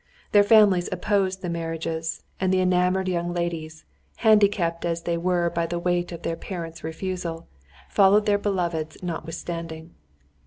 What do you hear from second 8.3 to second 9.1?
beloveds